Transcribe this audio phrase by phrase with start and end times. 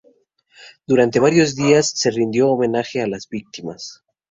[0.87, 4.01] Durante varios días se rindió homenaje a las víctimas.